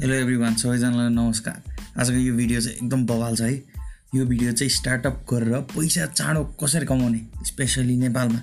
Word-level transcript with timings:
Hello 0.00 0.14
every 0.14 0.36
one 0.36 0.54
सबैजनालाई 0.56 1.08
नमस्कार। 1.08 2.00
आजको 2.00 2.16
यो 2.16 2.34
भिडियो 2.34 2.60
चाहिँ 2.60 2.76
एकदम 2.76 3.04
बवाल 3.06 3.34
छ 3.36 3.40
है। 3.40 3.52
यो 4.14 4.24
भिडियो 4.26 4.52
चाहिँ 4.52 4.70
स्टार्टअप 4.70 5.26
गरेर 5.32 5.60
पैसा 5.76 6.06
चाँडो 6.06 6.44
कसरी 6.62 6.86
कमाउने 6.86 7.20
स्पेसली 7.46 7.96
नेपालमा 7.96 8.40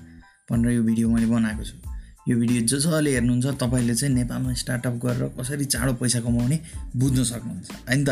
भनेर 0.51 0.72
यो 0.72 0.83
भिडियो 0.83 1.10
मैले 1.10 1.26
बनाएको 1.26 1.63
छु। 1.63 1.74
यो 2.29 2.38
भिडियो 2.38 2.62
जो 2.62 2.78
जसले 2.78 3.13
हेर्नुहुन्छ 3.13 3.58
तपाईँले 3.58 3.96
चाहिँ 3.96 4.13
नेपालमा 4.15 4.54
स्टार्टअप 4.54 5.01
गरेर 5.06 5.33
कसरी 5.40 5.65
चाँडो 5.65 5.94
पैसा 5.97 6.20
कमाउने 6.22 6.60
बुझ्न 6.96 7.24
सक्नुहुन्छ। 7.24 7.71
होइन 7.89 8.05
त? 8.05 8.10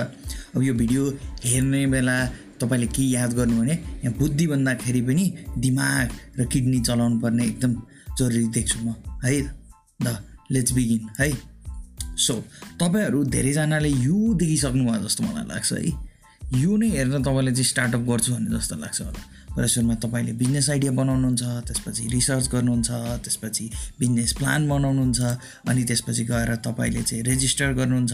अब 0.55 0.61
यो 0.63 0.73
भिडियो 0.73 1.09
हेर्ने 1.45 1.85
बेला 1.87 2.17
तपाईँले 2.61 2.87
के 2.97 3.03
याद 3.13 3.33
गर्नु 3.33 3.61
भने 3.61 3.73
यहाँ 3.73 4.17
बुद्धि 4.17 4.47
भन्दाखेरि 4.47 5.01
पनि 5.01 5.33
दिमाग 5.61 6.09
र 6.39 6.45
किडनी 6.49 6.79
चलाउनु 6.81 7.19
पर्ने 7.21 7.45
एकदम 7.45 7.81
जरुरी 8.17 8.47
देख्छु 8.57 8.79
म। 8.81 8.95
है 9.21 9.41
द 10.01 10.17
लेट्स 10.51 10.71
बिगिन 10.73 11.09
है? 11.19 11.54
सो 12.17 12.33
तपाईँहरू 12.79 13.23
धेरैजनाले 13.23 13.89
यो 13.89 14.33
देखिसक्नु 14.33 14.83
भयो 14.85 15.03
जस्तो 15.03 15.23
मलाई 15.23 15.45
लाग्छ 15.47 15.71
है। 15.73 15.93
यो 16.61 16.77
नै 16.77 16.89
हेरेर 16.89 17.19
तपाईँले 17.19 17.51
चाहिँ 17.51 17.63
स्टार्टअप 17.63 18.01
गर्छु 18.01 18.33
भन्ने 18.33 18.57
जस्तो 18.57 18.75
लाग्छ 18.75 19.01
होला। 19.01 19.21
तर 19.55 19.67
सुरुमा 19.67 19.95
तपाईँले 19.95 20.33
बिजनेस 20.33 20.69
आइडिया 20.69 20.91
बनाउनुहुन्छ 20.91 21.43
त्यसपछि 21.67 22.07
रिसर्च 22.11 22.47
गर्नुहुन्छ 22.51 22.89
त्यसपछि 23.23 23.65
बिजनेस 23.99 24.33
प्लान 24.33 24.67
बनाउनुहुन्छ 24.69 25.21
अनि 25.69 25.83
त्यसपछि 25.83 26.23
गएर 26.23 26.55
तपाईँले 26.55 27.01
चाहिँ 27.01 27.23
रेजिस्टर 27.23 27.73
गर्नुहुन्छ 27.73 28.13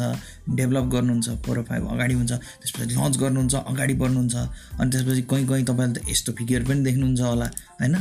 डेभलप 0.56 0.86
गर्नुहुन्छ 0.86 1.30
फोर 1.46 1.62
फाइभ 1.70 1.88
अगाडि 1.88 2.14
हुन्छ 2.14 2.32
त्यसपछि 2.32 2.96
लन्च 2.96 3.18
गर्नुहुन्छ 3.18 3.56
अगाडि 3.56 3.94
बढ्नुहुन्छ 3.94 4.36
अनि 4.80 4.90
त्यसपछि 4.92 5.22
कहीँ 5.22 5.48
कहीँ 5.48 5.66
तपाईँले 5.66 6.00
त 6.00 6.10
यस्तो 6.10 6.32
फिगर 6.32 6.64
पनि 6.64 6.84
देख्नुहुन्छ 6.84 7.22
होला 7.22 7.46
होइन? 7.82 7.96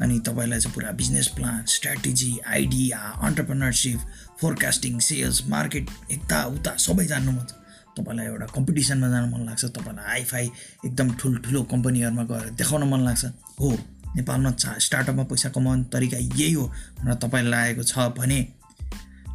अनि 0.00 0.18
तपाईँलाई 0.26 0.60
चाहिँ 0.60 0.74
पुरा 0.74 0.90
business 1.00 1.26
plan 1.36 1.64
strategy 1.68 2.32
idea 2.48 2.98
entrepreneurship 2.98 4.00
forecasting 4.40 4.98
sales 5.00 5.46
market 5.48 5.88
यताउता 6.12 6.76
सबै 6.78 7.06
जान्नु 7.06 7.32
मन 7.32 7.44
छ। 7.44 7.52
तपाईँलाई 7.98 8.26
एउटा 8.26 8.46
कम्पिटिसनमा 8.56 9.08
जानु 9.08 9.26
मन 9.30 9.46
लाग्छ 9.46 9.64
तपाईँलाई 9.76 10.06
हाइफाई 10.08 10.50
एकदम 10.86 11.10
ठुल्ठुलो 11.20 11.62
कम्पनीहरूमा 11.72 12.24
गएर 12.30 12.50
देखाउन 12.60 12.88
मन 12.90 13.00
लाग्छ। 13.04 13.24
हो 13.60 13.70
नेपालमा 14.16 14.50
चा 14.52 14.74
स्टार्टअपमा 14.78 15.24
पैसा 15.30 15.48
कमाउने 15.48 15.84
तरिका 15.92 16.18
यही 16.18 16.52
हो 16.52 16.64
भनेर 17.00 17.14
तपाईँलाई 17.24 17.50
लागेको 17.50 17.82
छ 17.82 18.08
भने 18.18 18.40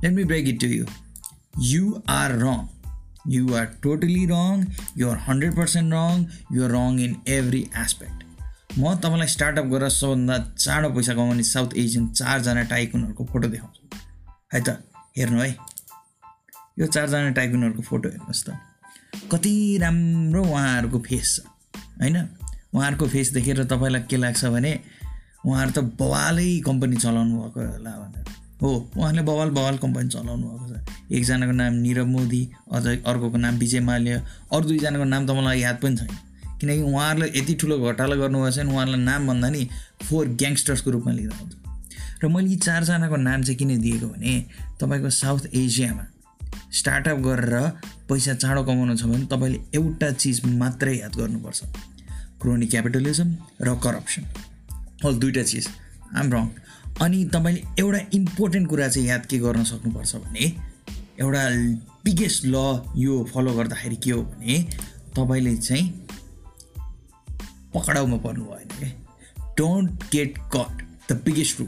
let 0.04 0.12
me 0.14 0.24
break 0.24 0.48
it 0.48 0.60
to 0.62 0.68
you 0.68 0.86
you 1.62 2.04
are 2.10 2.38
wrong 2.40 2.68
you 3.28 3.54
are 3.56 3.66
totally 3.84 4.26
wrong 4.32 4.66
you 4.98 5.10
are 5.10 5.18
hundred 5.30 5.56
percent 5.56 5.94
wrong 5.94 6.26
you 6.58 6.64
are 6.64 6.72
wrong 6.72 7.00
in 7.00 7.16
every 7.28 7.66
aspect 7.78 8.25
म 8.80 8.96
तपाईँलाई 8.96 9.28
स्टार्टअप 9.28 9.66
गरेर 9.66 9.90
सबभन्दा 9.90 10.38
चाँडो 10.58 10.90
पैसा 10.90 11.14
कमाउने 11.14 11.44
साउथ 11.44 11.70
एसियन 11.78 12.08
चारजना 12.08 12.64
टाइकुनहरूको 12.64 13.26
फोटो 13.26 13.48
देखाउँछु। 13.48 13.98
है 14.54 14.64
त? 14.64 14.70
हेर्नु 15.18 15.40
है। 15.42 15.58
यो 16.80 16.88
चारजना 16.88 17.30
टाइकुनहरूको 17.30 17.82
फोटो 17.82 18.10
हेर्नुहोस् 18.10 18.46
त। 18.46 18.60
कति 19.32 19.78
राम्रो 19.82 20.44
उहाँहरूको 20.44 21.00
फेस 21.00 21.36
छ। 21.36 21.48
होइन? 22.02 22.28
उहाँहरूको 22.74 23.08
फेस 23.08 23.32
देखेर 23.34 23.64
तपाईँलाई 23.64 24.02
के 24.02 24.18
लाग्छ 24.18 24.46
भने 24.46 24.80
उहाँहरू 25.46 25.72
त 25.72 25.80
बवालै 25.80 26.60
कम्पनी 26.66 26.96
चलाउनु 26.96 27.36
भएको 27.42 27.60
होला 27.60 27.92
भनेर। 27.92 28.26
हो 28.62 28.92
उहाँले 28.98 29.22
बवाल 29.22 29.50
बवाल 29.50 29.78
कम्पनी 29.78 30.10
चलाउनु 30.10 30.48
भएको 30.48 30.76
छ। 30.76 31.12
एकजनाको 31.12 31.52
नाम 31.52 31.74
निरव 31.74 32.06
मोदी 32.06 32.52
अझ 32.72 32.88
अर्कोको 32.88 33.38
नाम 33.38 33.56
विजय 33.56 33.80
माल्य 33.80 34.24
अरू 34.54 34.68
दुईजनाको 34.68 35.04
नाम 35.04 35.28
त 35.28 35.30
मलाई 35.30 35.60
याद 35.60 35.80
पनि 35.82 35.98
छैन। 35.98 36.18
किनकि 36.60 36.82
उहाँहरूले 36.82 37.40
यति 37.40 37.54
ठुलो 37.54 37.78
घोटाला 37.78 38.16
गर्नुभएको 38.16 38.62
भने 38.62 38.74
उहाँहरूलाई 38.74 39.02
नाम 39.02 39.28
भन्दा 39.28 39.50
नि 39.50 39.70
फोर 40.04 40.28
ग्याङ्स्टर्सको 40.28 40.92
रूपमा 40.92 41.12
लिँदा 41.12 41.36
हुन्छ 41.36 41.54
र 42.24 42.28
मैले 42.28 42.50
यी 42.50 42.56
चारजनाको 42.56 43.16
नाम 43.16 43.44
चाहिँ 43.44 43.58
किन 43.58 43.82
दिएको 43.82 44.08
भने 44.08 44.46
तपाईँको 44.82 45.10
साउथ 45.10 45.40
एसियामा 45.54 46.08
स्टार्टअप 46.72 47.18
गरेर 47.18 47.56
पैसा 48.10 48.34
चाँडो 48.34 48.64
कमाउनु 48.64 48.96
छ 48.98 49.04
भने 49.04 49.26
तपाईँले 49.26 49.60
एउटा 49.76 50.12
चिज 50.12 50.46
मात्रै 50.46 50.96
याद 50.96 51.16
गर्नुपर्छ। 51.16 51.62
क्रोनी 52.42 52.68
क्यापिटलिजम 52.68 53.36
र 53.62 53.76
करप्सन। 53.76 54.24
हो 55.04 55.12
दुइटा 55.12 55.44
चिज। 55.44 55.68
आम 56.16 56.32
रङ 56.34 56.48
अनि 57.02 57.26
तपाईँले 57.26 57.62
एउटा 57.80 58.00
इम्पोर्टेन्ट 58.14 58.70
कुरा 58.70 58.88
चाहिँ 58.88 59.08
याद 59.08 59.26
के 59.26 59.40
गर्न 59.40 59.64
सक्नुपर्छ 59.64 60.16
भने 60.16 60.46
एउटा 61.20 61.44
बिगेस्ट 62.06 62.46
ल 62.46 62.56
यो 62.98 63.24
फलो 63.34 63.54
गर्दाखेरि 63.54 63.96
के 63.96 64.12
हो 64.12 64.22
भने 64.22 64.64
तपाईँले 65.16 65.56
चाहिँ 65.58 66.05
पक्राउमा 67.76 68.18
पर्नु 68.18 68.46
भएन 68.46 68.68
क्या 68.80 68.90
don't 69.58 69.92
get 70.12 70.38
caught 70.38 70.84
the 71.12 71.22
biggest 71.26 71.60
rule 71.60 71.66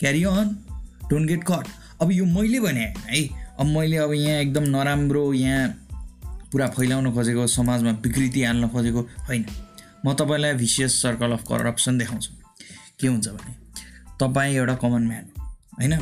carry 0.00 0.24
on 0.24 0.56
don't 1.10 1.28
get 1.28 1.44
caught 1.44 1.68
अब 2.02 2.12
यो 2.12 2.24
मैले 2.24 2.60
भने 2.60 2.80
है? 2.80 3.28
अब 3.60 3.66
मैले 3.66 3.96
अब 3.96 4.12
यहाँ 4.12 4.36
एकदम 4.36 4.62
नराम्रो 4.62 5.32
यहाँ 5.34 5.68
पुरा 6.52 6.66
फैलाउन 6.66 7.14
खोजेको 7.14 7.46
समाजमा 7.46 7.90
विकृति 7.90 8.44
हाल्न 8.44 8.68
खोजेको 8.68 9.00
होइन। 9.00 9.46
म 10.06 10.14
तपाईँलाई 10.14 10.52
भिसियस 10.52 11.02
सर्कल 11.02 11.32
अफ 11.32 11.42
करप्सन 11.42 11.98
देखाउँछु। 11.98 12.32
के 13.00 13.06
हुन्छ 13.06 13.28
भने 13.28 13.54
तपाईँ 14.20 14.56
एउटा 14.56 14.74
कमन 14.74 15.02
म्यान 15.02 15.26
होइन? 15.78 15.94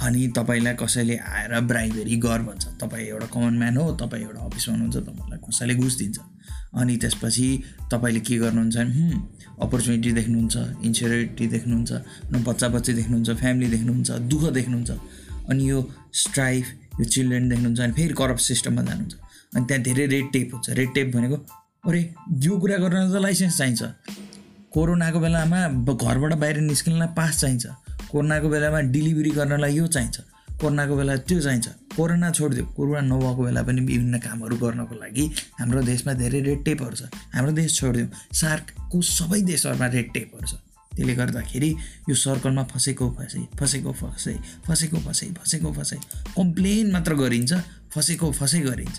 अनि 0.00 0.28
तपाईँलाई 0.28 0.74
कसैले 0.74 1.16
आएर 1.16 1.60
ब्राइबेरी 1.60 2.16
गर 2.16 2.42
भन्छ। 2.42 2.66
तपाईँ 2.66 3.06
एउटा 3.06 3.26
कमन 3.26 3.54
म्यान 3.54 3.76
हो 3.76 3.92
तपाईँ 3.92 4.22
एउटा 4.22 4.40
अफिसमा 4.40 4.74
हुनुहुन्छ 4.74 4.96
तपाईँलाई 4.96 5.38
कसैले 5.38 5.74
घुस 5.74 5.94
दिन्छ। 5.98 6.18
अनि 6.74 6.96
त्यसपछि 6.96 7.48
तपाईँले 7.92 8.20
के 8.20 8.36
गर्नुहुन्छ 8.38 8.76
अपर्च्युनिटी 9.64 10.12
देख्नुहुन्छ 10.12 10.56
इन्स्योरिटी 10.86 11.46
देख्नुहुन्छ 11.54 11.92
बच्चा 12.48 12.68
बच्ची 12.68 12.92
देख्नुहुन्छ 12.92 13.30
फ्यामिली 13.40 13.68
देख्नुहुन्छ 13.74 14.10
दुःख 14.30 14.44
देख्नुहुन्छ 14.58 14.90
अनि 15.50 15.70
यो 15.70 15.78
स्ट्राइफ 16.22 16.66
यो 17.00 17.04
चिल्ड्रेन 17.04 17.48
देख्नुहुन्छ 17.48 17.80
अनि 17.80 17.92
फेरि 17.92 18.14
करप्ट 18.20 18.40
सिस्टममा 18.40 18.82
जानुहुन्छ। 18.82 19.14
अनि 19.56 19.64
त्यहाँ 19.66 19.82
धेरै 19.82 20.06
रेड 20.06 20.26
टेप 20.32 20.54
हुन्छ। 20.54 20.70
रेड 20.78 20.94
टेप 20.94 21.14
भनेको 21.16 21.36
अरे 21.88 22.00
यो 22.44 22.58
कुरा 22.60 22.76
गर्न 22.84 23.12
त 23.12 23.22
लाइसेन्स 23.22 23.56
चाहिन्छ। 23.58 23.82
कोरोनाको 24.74 25.18
बेलामा 25.20 25.60
घरबाट 25.94 26.32
बाहिर 26.42 26.56
निस्किनलाई 26.60 27.08
पास 27.16 27.40
चाहिन्छ। 27.40 27.66
कोरोनाको 28.12 28.48
बेलामा 28.48 28.80
डेलिभरी 28.94 29.30
गर्नलाई 29.38 29.72
यो 29.76 29.86
चाहिन्छ। 29.86 30.16
कोरोनाको 30.60 30.96
बेला 30.96 31.16
त्यो 31.28 31.40
चाहिन्छ। 31.40 31.68
कोरोना 31.98 32.30
छोडिदियो। 32.30 32.64
कोरोना 32.78 33.00
नभएको 33.10 33.42
बेला 33.42 33.62
पनि 33.66 33.80
विभिन्न 33.82 34.18
कामहरू 34.22 34.56
गर्नको 34.56 34.94
लागि 35.02 35.24
हाम्रो 35.58 35.82
देशमा 35.82 36.12
धेरै 36.14 36.40
रेड 36.46 36.60
टेपहरू 36.64 36.94
छ। 36.94 37.10
हाम्रो 37.34 37.52
देश 37.58 37.74
छोडिदियो 37.74 38.06
सार्कको 38.38 38.98
सबै 39.02 39.40
देशहरूमा 39.42 39.86
रेड 39.90 40.08
टेपहरू 40.14 40.46
छ। 40.46 40.54
त्यसले 40.94 41.14
गर्दाखेरि 41.14 41.70
यो 42.08 42.14
सर्कलमा 42.14 42.62
फसेको 42.70 43.06
फसै 43.18 43.42
फसेको 43.58 43.92
फसै 43.92 44.34
फसेको 44.66 44.98
फसै 45.06 45.26
फसेको 45.38 45.72
फसै। 45.74 45.98
कम्प्लेन 46.38 46.86
मात्र 46.94 47.14
गरिन्छ 47.14 47.52
फसेको 47.90 48.30
फसै 48.30 48.60
गरिन्छ। 48.60 48.96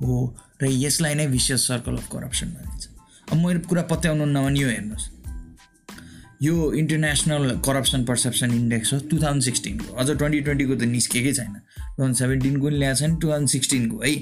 हो 0.00 0.16
र 0.62 0.64
यसलाई 0.64 1.14
नै 1.14 1.26
विशेष 1.26 1.60
सर्कल 1.68 1.96
अफ 2.00 2.08
करप्सन 2.08 2.48
भनिन्छ। 2.56 2.84
अब 3.28 3.36
मैले 3.44 3.60
कुरा 3.68 3.82
पत्याउनु 3.92 4.24
नभने 4.24 4.60
यो 4.60 4.68
हेर्नुहोस्। 4.68 5.06
यो 6.42 6.54
इन्टरनेसनल 6.72 7.44
करप्सन 7.66 8.04
पर्सेप्सन 8.04 8.50
इन्डेक्स 8.54 8.92
हो 8.92 8.98
टु 9.10 9.16
थाउजन्ड 9.18 9.42
सिक्सटिनको 9.42 9.94
अझ 10.00 10.06
ट्वेन्टी 10.10 10.40
ट्वेन्टीको 10.40 10.74
त 10.74 10.82
निस्केकै 10.86 11.32
छैन। 11.32 11.54
थाउजन्ड 11.98 12.16
सेभेन्टिनको 12.16 12.66
पनि 12.66 12.78
ल्याएको 12.78 12.98
छैन 12.98 13.16
टु 13.16 13.28
थाउजन्ड 13.28 13.48
सिक्सटिनको 13.48 13.96
है? 14.02 14.14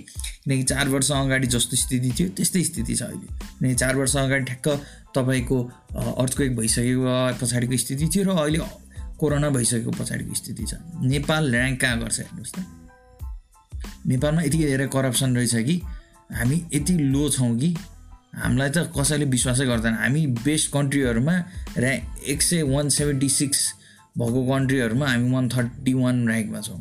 किनकि 0.45 0.63
चार 0.63 0.89
वर्ष 0.89 1.11
अगाडि 1.13 1.47
जस्तो 1.47 1.77
स्थिति 1.77 2.11
थियो 2.19 2.29
त्यस्तै 2.37 2.63
स्थिति 2.65 2.95
छ 2.95 3.03
अहिले। 3.03 3.27
किनकि 3.59 3.75
चार 3.75 3.97
वर्ष 3.97 4.17
अगाडि 4.17 4.45
ठ्याक्क 4.45 4.69
तपाईँको 5.17 5.59
अर्थक्वेक 5.97 6.57
भइसकेको 6.57 7.05
पछाडिको 7.41 7.77
स्थिति 7.77 8.09
थियो 8.15 8.25
र 8.25 8.37
अहिले 8.37 8.59
कोरोना 9.19 9.49
भइसकेको 9.51 9.91
पछाडिको 9.91 10.35
स्थिति 10.35 10.65
छ। 10.65 10.75
नेपाल 11.05 11.55
ऱ्याङ्क 11.55 11.81
कहाँ 11.81 12.01
गर्छ 12.01 12.19
हेर्नुहोस् 12.21 12.53
त। 12.53 12.65
नेपालमा 14.07 14.43
यति 14.43 14.59
धेरै 14.59 14.87
करप्सन 14.87 15.37
रहेछ 15.37 15.55
कि 15.67 15.81
हामी 16.33 16.57
यति 16.75 16.93
लो 17.13 17.29
छौँ 17.31 17.57
कि 17.59 17.75
हामीलाई 18.37 18.71
त 18.71 18.93
कसैले 18.93 19.25
विश्वासै 19.25 19.65
गर्दैन। 19.67 19.95
हामी 19.95 20.27
बेस्ट 20.45 20.73
कन्ट्रीहरूमा 20.73 21.35
ऱ्या 21.79 21.93
एक 22.33 22.43
सय 22.43 22.63
वान 22.63 22.89
सेभेन्टी 22.89 23.29
सिक्स 23.29 23.61
भएको 24.19 24.41
कन्ट्रीहरूमा 24.47 25.07
हामी 25.07 25.31
वान 25.33 25.49
थर्टी 25.49 25.93
वान 25.95 26.29
ऱ्याङ्कमा 26.29 26.61
छौँ। 26.61 26.81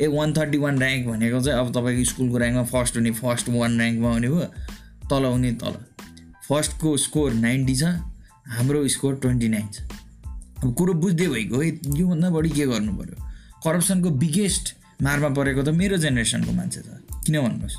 ए 0.00 0.06
वान 0.06 0.32
थर्टी 0.34 0.58
वान 0.58 0.82
ऱ्याङ्क 0.82 1.06
भनेको 1.08 1.40
चाहिँ 1.40 1.58
अब 1.60 1.72
तपाईँको 1.72 2.04
स्कुलको 2.10 2.38
ऱ्याङ्कमा 2.38 2.64
फर्स्ट 2.72 2.96
हुने 2.96 3.10
फर्स्ट 3.14 3.48
वान 3.48 3.80
ऱ्याङ्कमा 3.80 4.12
हुने 4.12 4.28
भयो 4.28 4.46
तल 5.10 5.24
हुने 5.24 5.52
तल। 5.62 5.74
फर्स्टको 6.48 6.96
स्कोर 6.96 7.32
नाइन्टी 7.34 7.74
छ 7.76 7.84
हाम्रो 8.56 8.86
स्कोर 8.88 9.14
ट्वेन्टी 9.22 9.48
नाइन 9.48 9.68
छ। 9.72 9.80
अब 10.64 10.74
कुरो 10.74 10.92
बुझ्दै 10.94 11.26
भइगयो 11.28 11.60
है 11.60 11.68
योभन्दा 11.98 12.30
बढी 12.30 12.50
के 12.50 12.66
गर्नु 12.66 12.92
पऱ्यो 12.98 13.16
करप्सनको 13.64 14.10
बिगेस्ट 14.22 14.74
मारमा 15.02 15.28
परेको 15.38 15.62
त 15.62 15.68
मेरो 15.78 15.96
जेनेरेसनको 15.96 16.52
मान्छे 16.52 16.80
छ 16.80 17.00
किन 17.24 17.40
भन्नुहोस्? 17.40 17.76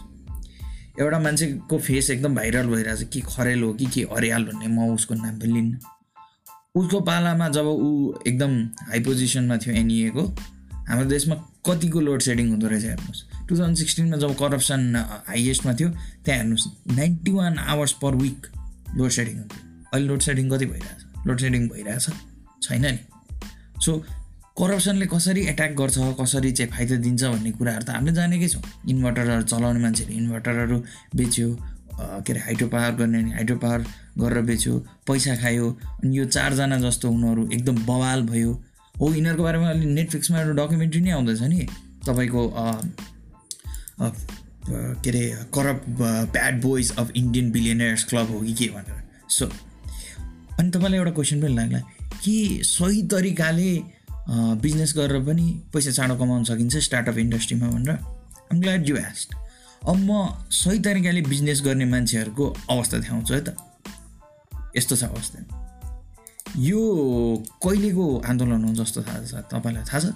एउटा 1.00 1.20
मान्छेको 1.20 1.78
फेस 1.78 2.10
एकदम 2.10 2.36
भाइरल 2.36 2.68
भइरहेछ 2.68 3.10
कि 3.14 3.22
खरेल 3.22 3.64
हो 3.64 3.74
कि 3.74 3.86
के 3.94 4.02
हरियाल 4.14 4.44
भन्ने 4.46 4.68
म 4.68 4.94
उसको 4.96 5.14
नाम 5.16 5.40
पनि 5.40 5.54
लिन्न। 5.54 5.80
उसको 6.76 7.00
पालामा 7.00 7.48
जब 7.50 7.68
ऊ 7.68 7.90
एकदम 8.28 8.52
हाई 8.90 9.00
पोजिसनमा 9.04 9.58
थियो 9.58 9.76
एनइएको 9.76 10.24
हाम्रो 10.88 11.10
देशमा 11.10 11.36
कतिको 11.68 12.00
लोड 12.00 12.22
सेडिङ 12.22 12.50
हुँदो 12.50 12.68
रहेछ 12.68 12.84
हेर्नुहोस्। 12.86 13.22
टु 13.48 13.52
थाउजन्ड 13.58 13.78
सिक्सटिनमा 13.78 14.18
जब 14.18 14.34
करप्सन 14.40 14.82
हाइएस्टमा 15.28 15.74
थियो 15.80 15.90
त्यहाँ 16.26 16.38
हेर्नुहोस् 16.40 16.68
ninety 16.98 17.32
one 17.32 17.58
hours 17.74 17.94
per 18.02 18.16
week 18.16 18.48
load 18.98 19.10
shedding 19.18 19.36
हुन्थ्यो। 19.38 19.62
अहिले 19.94 20.08
लोड 20.08 20.22
सेडिङ 20.22 20.50
कति 20.50 20.66
भइरहेछ? 20.66 21.00
लोड 21.28 21.40
सेडिङ 21.40 21.68
भइरहेछ 21.70 22.10
छैन 22.64 22.86
नि। 22.86 23.00
सो 23.86 23.92
करप्सनले 24.60 25.06
कसरी 25.12 25.42
एट्याक 25.52 25.72
गर्छ 25.76 25.98
कसरी 26.20 26.52
चाहिँ 26.52 26.72
फाइदा 26.72 26.96
दिन्छ 27.06 27.24
भन्ने 27.24 27.52
कुराहरू 27.52 27.84
त 27.86 27.90
हामीले 27.90 28.14
जानेकै 28.16 28.48
छौँ। 28.48 28.62
इन्भर्टरहरू 28.90 29.44
चलाउने 29.44 29.80
मान्छेले 29.80 30.14
इन्भर्टरहरू 30.16 30.78
बेच्यो 31.16 31.48
के 31.96 32.32
अरे 32.32 32.40
हाइड्रो 32.46 32.68
पावर 32.68 32.92
गर्ने 33.00 33.20
हाइड्रो 33.34 33.58
पावर 33.58 33.82
गरेर 34.20 34.42
बेच्यो 34.48 34.74
पैसा 35.08 35.36
खायो 35.42 35.68
अनि 36.04 36.18
यो 36.18 36.26
चारजना 36.36 36.78
जस्तो 36.80 37.12
उनीहरू 37.12 37.50
एकदम 37.52 37.76
बवाल 37.86 38.22
भयो। 38.32 38.54
हो 39.00 39.14
यिनीहरूको 39.14 39.44
बारेमा 39.44 39.70
अहिले 39.70 39.86
नेटफ्लिक्समा 39.94 40.42
एउटा 40.42 40.64
डकुमेन्ट्री 40.64 41.02
नै 41.02 41.12
आउँदैछ 41.12 41.42
नि। 41.44 41.68
तपाईँको 42.06 42.42
के 43.92 45.10
अरे 45.10 45.26
corrupt 45.54 45.90
bad 46.32 46.62
boys 46.62 46.96
of 46.98 47.12
Indian 47.16 47.52
billionaires 47.52 48.04
club 48.04 48.32
हो 48.32 48.40
कि 48.42 48.54
के 48.54 48.68
भनेर। 48.70 49.04
सो 49.30 49.46
अनि 50.60 50.70
तपाईँलाई 50.72 51.00
एउटा 51.00 51.12
क्वेसन 51.12 51.42
पनि 51.42 51.56
लाग्ला 51.56 51.80
कि 52.24 52.62
सही 52.64 53.02
तरिकाले 53.08 53.72
बिजनेस 54.62 54.94
गरेर 54.98 55.22
पनि 55.24 55.46
पैसा 55.74 55.92
चाँडो 55.92 56.16
कमाउन 56.18 56.44
सकिन्छ 56.44 56.78
स्टार्टअप 56.84 57.18
इन्डस्ट्रीमा 57.18 57.68
भनेर? 57.68 57.98
आम 58.54 58.60
ग्ल्याड 58.60 58.90
यु 58.90 58.96
एस्ट 58.98 59.36
अब 59.88 59.96
म 60.00 60.50
सही 60.54 60.80
तरिकाले 60.80 61.22
बिजनेस 61.24 61.62
गर्ने 61.66 61.86
मान्छेहरूको 61.86 62.46
अवस्था 62.70 62.98
देखाउँछु 62.98 63.34
है 63.34 63.42
त। 63.44 63.56
यस्तो 64.78 64.96
छ 64.96 65.04
अवस्था। 65.06 65.55
यो 66.60 66.80
कहिलेको 67.68 68.20
आन्दोलन 68.20 68.64
हो 68.64 68.74
जस्तो 68.74 69.04
थाहा 69.04 69.26
छ 69.26 69.36
तपाईँलाई 69.36 69.84
थाहा 69.84 70.00
छ? 70.00 70.14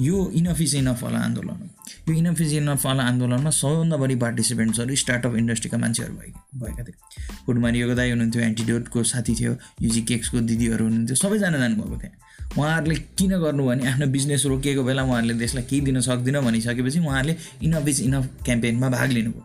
यो 0.00 0.30
इनफ 0.30 0.60
इज 0.60 0.88
वाला 0.88 1.18
आन्दोलन 1.18 1.48
हो 1.48 1.73
यो 2.08 2.14
इनफ 2.14 2.40
इज 2.40 2.54
इनफ 2.54 2.86
वाला 2.86 3.02
आन्दोलनमा 3.04 3.50
सबैभन्दा 3.52 3.96
बढी 3.96 4.16
पार्टिसिपेन्ट्सहरू 4.16 4.96
स्टार्टअप 4.96 5.36
इन्डस्ट्रीका 5.36 5.78
मान्छेहरू 5.78 6.14
भए 6.14 6.32
भएका 6.58 6.84
थिए 6.84 7.24
फुटमारिएको 7.46 7.94
दाई 7.94 8.10
हुनुहुन्थ्यो 8.10 8.42
एन्टिडोटको 8.42 9.02
साथी 9.12 9.34
थियो 9.40 9.56
युजी 9.82 10.02
केक्सको 10.02 10.40
दिदीहरू 10.52 10.84
हुनुहुन्थ्यो 10.84 11.16
सबैजना 11.16 11.58
जानुभएको 11.58 11.98
थियो 11.98 12.22
उहाँहरूले 12.58 12.94
किन 13.18 13.30
गर्नु 13.40 13.64
भने 13.66 13.86
आफ्नो 13.88 14.06
बिजनेस 14.06 14.44
रोकिएको 14.46 14.82
बेला 14.84 15.02
उहाँहरूले 15.02 15.34
देशलाई 15.34 15.64
केही 15.64 15.80
दिन 15.80 16.00
सक्दिनँ 16.00 16.42
भनिसकेपछि 16.42 16.98
उहाँहरूले 17.00 17.36
इनफ 17.62 17.88
इज 17.88 18.00
इनफ 18.02 18.28
क्याम्पेनमा 18.44 18.88
भाग 18.88 19.10
लिनुभयो 19.10 19.42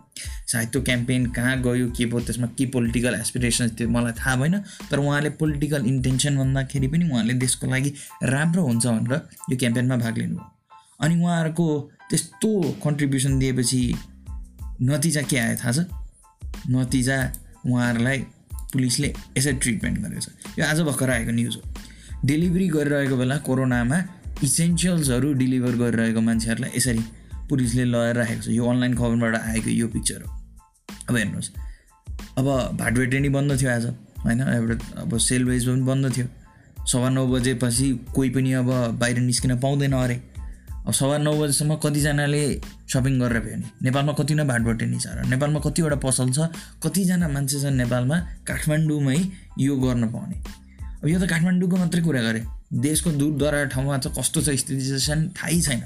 सायद 0.52 0.70
त्यो 0.70 0.82
क्याम्पेन 0.82 1.26
कहाँ 1.32 1.56
गयो 1.62 1.90
के 1.98 2.06
भयो 2.06 2.20
त्यसमा 2.20 2.48
के 2.58 2.66
पोलिटिकल 2.68 3.16
एसपिरेसन्स 3.16 3.80
थियो 3.80 3.90
मलाई 3.90 4.14
थाहा 4.20 4.36
भएन 4.36 4.60
तर 4.92 5.00
उहाँले 5.00 5.30
पोलिटिकल 5.42 5.86
इन्टेन्सन 5.86 6.38
भन्दाखेरि 6.38 6.88
पनि 6.88 7.10
उहाँले 7.10 7.34
देशको 7.42 7.68
लागि 7.68 7.94
राम्रो 8.26 8.64
हुन्छ 8.64 8.86
भनेर 8.88 9.22
यो 9.52 9.58
क्याम्पेनमा 9.58 9.98
भाग 9.98 10.18
लिनुभयो 10.18 10.59
अनि 11.02 11.24
उहाँहरूको 11.24 11.92
त्यस्तो 12.10 12.62
कन्ट्रिब्युसन 12.84 13.40
दिएपछि 13.40 13.96
नतिजा 14.82 15.22
के 15.22 15.38
आयो 15.38 15.56
थाहा 15.56 15.72
छ? 15.72 15.80
नतिजा 16.70 17.32
उहाँहरूलाई 17.66 18.18
पुलिसले 18.74 19.16
यसरी 19.38 19.54
ट्रिटमेन्ट 19.54 20.00
गरेको 20.00 20.22
छ। 20.22 20.60
यो 20.60 20.66
आज 20.66 20.80
भर्खर 20.80 21.10
आएको 21.10 21.32
न्युज 21.32 21.56
हो। 21.56 21.62
डेलिभरी 22.26 22.68
गरिरहेको 22.68 23.18
बेला 23.18 23.38
कोरोनामा 23.38 24.04
इसेन्सियल्सहरू 24.44 25.34
डेलिभर 25.34 25.76
गरिरहेको 25.76 26.22
मान्छेहरूलाई 26.22 26.72
यसरी 26.76 27.00
पुलिसले 27.50 27.86
लगाएर 27.86 28.16
राखेको 28.16 28.42
छ। 28.42 28.48
यो 28.48 28.66
अनलाइन 28.66 28.94
खबरबाट 28.96 29.36
आएको 29.36 29.70
यो 29.70 29.88
पिक्चर 29.88 30.22
हो। 30.22 30.32
अब 31.10 31.16
हेर्नुहोस्। 31.16 31.52
अब 32.38 32.78
भाटभेटेनी 32.80 33.30
बन्द 33.30 33.62
थियो 33.62 33.72
आज 33.72 33.86
होइन? 34.26 34.42
एउटा 34.42 35.02
अब 35.02 35.18
सेलवेज 35.18 35.66
पनि 35.66 35.82
बन्द 35.82 36.18
थियो। 36.18 36.28
सवा 36.86 37.10
नौ 37.10 37.28
बजेपछि 37.28 38.06
कोही 38.16 38.30
पनि 38.30 38.54
अब 38.54 38.98
बाहिर 39.00 39.20
निस्किन 39.20 39.60
पाउँदैन 39.60 39.92
अरे। 39.92 40.29
अब 40.88 40.94
सवा 40.94 41.18
नौ 41.18 41.34
बजीसम्म 41.40 41.76
कतिजनाले 41.84 42.44
सपिङ 42.92 43.14
गरेर 43.22 43.40
भयो 43.40 43.56
भने 43.56 43.68
नेपालमा 43.84 44.14
कति 44.20 44.34
नै 44.36 44.44
भाटभटेनी 44.52 45.00
छ 45.00 45.08
र 45.16 45.26
नेपालमा 45.34 45.60
कतिवटा 45.66 45.98
पसल 46.06 46.28
छ 46.32 46.40
कतिजना 46.84 47.28
मान्छे 47.36 47.58
छन् 47.62 47.78
नेपालमा 47.78 48.18
काठमाडौँमै 48.48 49.20
यो 49.60 49.76
गर्न 49.78 50.04
पाउने। 50.14 50.36
अब 51.02 51.08
यो 51.08 51.18
त 51.20 51.30
काठमाडौँको 51.30 51.76
मात्रै 51.78 52.02
कुरा 52.02 52.22
गरेँ। 52.22 52.46
देशको 52.86 53.10
दूर 53.20 53.34
दरार 53.38 53.66
ठाउँमा 53.74 53.98
चाहिँ 53.98 54.16
कस्तो 54.18 54.40
छ 54.42 54.50
स्थिति 54.62 55.00
चाहिँ 55.00 55.30
थाहै 55.38 55.60
छैन। 55.62 55.82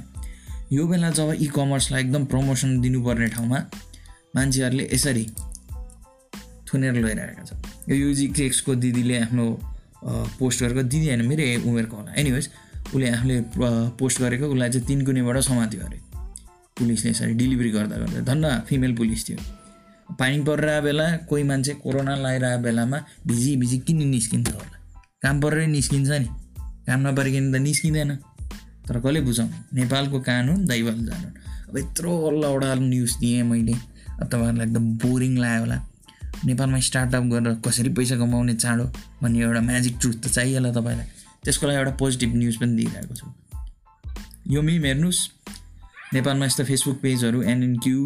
यो 0.73 0.83
बेला 0.87 1.09
जब 1.11 1.29
इ 1.35 1.47
कमर्सलाई 1.55 2.01
एकदम 2.01 2.23
प्रमोसन 2.31 2.69
दिनुपर्ने 2.81 3.27
ठाउँमा 3.35 3.59
मान्छेहरूले 4.35 4.89
यसरी 4.93 5.25
थुनेर 6.67 6.93
लैरहेका 7.05 7.43
छ 7.43 7.51
यो 7.89 7.95
युजी 7.95 8.27
केक्सको 8.37 8.75
दिदीले 8.75 9.19
आफ्नो 9.21 9.45
पोस्ट 10.39 10.57
गरेको 10.63 10.83
दिदी 10.83 11.07
होइन 11.07 11.21
मेरै 11.27 11.45
उमेरको 11.67 11.95
होला। 11.97 12.11
एनिवेज 12.21 12.49
उसले 12.93 13.09
आफूले 13.09 13.41
पोस्ट 13.99 14.21
गरेको 14.21 14.45
उसलाई 14.45 14.69
चाहिँ 14.69 14.87
तिन 14.87 15.05
कुनेबाट 15.05 15.37
समात्यो 15.49 15.81
अरे। 15.81 15.99
पुलिसले 16.77 17.11
यसरी 17.11 17.33
डेलिभरी 17.33 17.69
गर्दा 17.71 17.95
गर्दा। 17.97 18.21
धन्न 18.29 18.59
फिमेल 18.67 18.95
पुलिस 18.95 19.27
थियो। 19.29 19.37
पानी 20.19 20.37
परिरहेको 20.43 20.83
बेला 20.85 21.05
कोही 21.29 21.43
मान्छे 21.43 21.73
कोरोना 21.83 22.15
लगाइरहेको 22.15 22.63
बेलामा 22.63 22.97
भिजी 23.27 23.55
भिजी 23.57 23.77
किन 23.87 24.07
निस्किन्छ 24.07 24.49
होला? 24.49 24.77
काम 25.21 25.41
परेर 25.41 25.67
निस्किन्छ 25.67 26.09
नि। 26.09 26.29
काम 26.87 26.99
नपरिकन 27.07 27.45
त 27.53 27.55
निस्किँदैन। 27.61 28.11
तर 28.87 28.99
कसले 28.99 29.21
बुझाउनु 29.21 29.55
नेपालको 29.75 30.19
कानुन 30.19 30.65
दैवाल 30.67 30.99
जानु 31.07 31.27
अब 31.69 31.77
यत्रो 31.77 32.11
अल्लावटा 32.29 32.73
न्युज 32.75 33.11
दिएँ 33.17 33.43
मैले। 33.43 33.73
अब 33.73 34.25
तपाईँहरूलाई 34.27 34.67
एकदम 34.67 34.85
बोरिङ 35.01 35.33
लाग्यो 35.37 35.61
होला। 35.63 35.77
नेपालमा 36.45 36.79
स्टार्टअप 36.79 37.23
गरेर 37.31 37.53
कसरी 37.65 37.89
पैसा 37.97 38.15
कमाउने 38.17 38.53
चाँडो 38.53 38.85
भन्ने 39.21 39.39
एउटा 39.39 39.61
म्याजिक 39.61 39.97
ट्रुथ 40.01 40.17
त 40.23 40.27
चाहिएला 40.27 40.71
तपाईँलाई। 40.77 41.07
त्यसको 41.43 41.67
लागि 41.67 41.77
एउटा 41.77 41.91
पोजिटिभ 41.91 42.35
न्युज 42.35 42.55
पनि 42.57 42.73
दिइरहेको 42.75 43.15
छु। 43.15 43.27
यो 44.53 44.61
मिम 44.61 44.83
हेर्नुहोस्। 44.83 45.19
नेपालमा 46.13 46.45
यस्तो 46.45 46.63
फेसबुक 46.63 46.97
पेजहरू 47.01 47.41
एनएनक्यु 47.41 47.99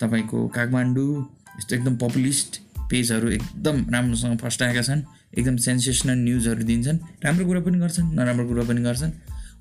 तपाईँको 0.00 0.38
काठमाडौँ 0.48 1.12
यस्तो 1.58 1.76
एकदम 1.76 1.96
पपुलिस्ट 1.96 2.60
पेजहरू 2.90 3.28
एकदम 3.30 3.76
राम्रोसँग 3.94 4.38
फस्टाएका 4.38 4.82
छन्। 4.82 5.02
एकदम 5.38 5.56
सेन्सेसनल 5.56 6.18
न्युजहरू 6.24 6.64
दिन्छन्। 6.64 6.98
राम्रो 7.24 7.44
कुरा 7.46 7.60
पनि 7.60 7.78
गर्छन् 7.78 8.08
नराम्रो 8.14 8.46
कुरा 8.48 8.64
पनि 8.68 8.80
गर्छन्। 8.82 9.12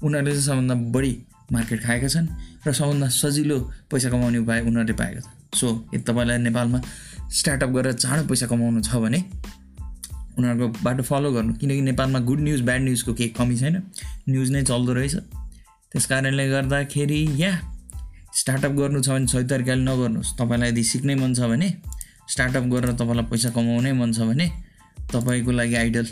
उनीहरूले 0.04 0.32
चाहिँ 0.32 0.46
सबभन्दा 0.46 0.76
बढी 0.92 1.14
मार्केट 1.52 1.80
खाएका 1.84 2.08
छन् 2.08 2.28
र 2.68 2.74
सबभन्दा 2.74 3.08
सजिलो 3.10 3.58
पैसा 3.92 4.10
कमाउने 4.10 4.38
उपाय 4.38 4.60
उनीहरूले 4.62 4.94
पाएका 4.94 5.22
छन्। 5.22 5.58
सो 5.60 5.68
यदि 5.94 6.04
तपाईँलाई 6.04 6.38
नेपालमा 6.38 6.80
स्टार्टअप 7.30 7.70
गरेर 7.70 7.94
चाँडो 7.94 8.24
पैसा 8.30 8.46
कमाउनु 8.48 8.82
छ 8.82 8.96
भने 9.04 9.20
उनीहरूको 10.38 10.68
बाटो 10.84 11.04
फलो 11.04 11.32
गर्नु। 11.32 11.54
किनकि 11.54 11.82
नेपालमा 11.82 12.20
गुड 12.20 12.40
न्युज 12.40 12.62
ब्याड 12.62 12.82
न्युजको 12.82 13.14
केही 13.14 13.30
कमी 13.38 13.58
छैन। 13.58 13.76
न्युज 14.30 14.52
नै 14.52 14.64
चल्दो 14.64 14.94
रहेछ। 14.94 15.16
त्यस 15.92 16.06
कारणले 16.06 16.48
गर्दाखेरि 16.50 17.22
या 17.38 17.52
स्टार्टअप 18.34 18.72
गर्नु 18.72 19.02
छ 19.02 19.10
भने 19.10 19.28
सही 19.28 19.46
तरिकाले 19.46 19.84
नगर्नुहोस्। 19.86 20.34
तपाईँलाई 20.40 20.70
यदि 20.70 20.84
सिक्नै 20.84 21.16
मन 21.16 21.34
छ 21.34 21.50
भने 21.52 21.70
स्टार्टअप 22.34 22.64
गरेर 22.74 22.94
तपाईँलाई 22.98 23.26
पैसा 23.30 23.50
कमाउनै 23.54 23.92
मन 23.94 24.14
छ 24.14 24.26
भने 24.26 24.50
तपाईँको 25.14 25.52
लागि 25.52 25.76
आइडल 25.76 26.08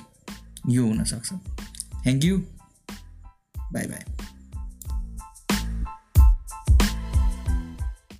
यो 0.69 0.85
हुनसक्छ। 0.85 1.29
Thank 2.03 2.25
you 2.25 2.37
by 3.73 3.85
by 3.89 4.20